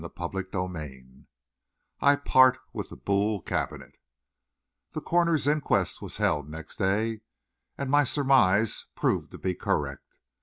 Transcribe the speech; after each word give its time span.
CHAPTER 0.17 0.39
XVIII 0.51 1.27
I 2.01 2.15
PART 2.15 2.57
WITH 2.73 2.89
THE 2.89 2.95
BOULE 2.95 3.41
CABINET 3.43 3.99
The 4.93 5.01
coroner's 5.01 5.45
inquest 5.45 6.01
was 6.01 6.17
held 6.17 6.49
next 6.49 6.77
day, 6.77 7.21
and 7.77 7.91
my 7.91 8.03
surmise 8.03 8.85
proved 8.95 9.29
to 9.33 9.37
be 9.37 9.53
correct. 9.53 10.17